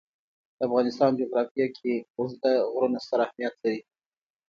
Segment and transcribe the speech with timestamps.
[0.57, 3.79] د افغانستان جغرافیه کې اوږده غرونه ستر اهمیت لري.